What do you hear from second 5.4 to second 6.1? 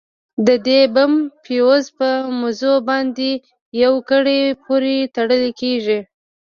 کېږي.